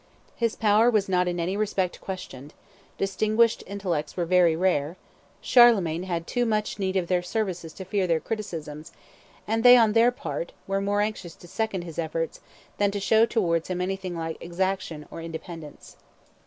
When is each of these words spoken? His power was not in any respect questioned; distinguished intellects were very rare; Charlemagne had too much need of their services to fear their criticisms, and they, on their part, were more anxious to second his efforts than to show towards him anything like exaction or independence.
His 0.35 0.55
power 0.55 0.89
was 0.89 1.07
not 1.07 1.27
in 1.27 1.39
any 1.39 1.55
respect 1.55 2.01
questioned; 2.01 2.55
distinguished 2.97 3.63
intellects 3.67 4.17
were 4.17 4.25
very 4.25 4.55
rare; 4.55 4.97
Charlemagne 5.41 6.05
had 6.09 6.25
too 6.25 6.43
much 6.43 6.79
need 6.79 6.95
of 6.97 7.05
their 7.05 7.21
services 7.21 7.71
to 7.73 7.85
fear 7.85 8.07
their 8.07 8.19
criticisms, 8.19 8.93
and 9.47 9.63
they, 9.63 9.77
on 9.77 9.93
their 9.93 10.09
part, 10.09 10.53
were 10.65 10.81
more 10.81 11.01
anxious 11.01 11.35
to 11.35 11.47
second 11.47 11.83
his 11.83 11.99
efforts 11.99 12.39
than 12.79 12.89
to 12.89 12.99
show 12.99 13.27
towards 13.27 13.67
him 13.67 13.79
anything 13.79 14.17
like 14.17 14.41
exaction 14.41 15.05
or 15.11 15.21
independence. 15.21 15.97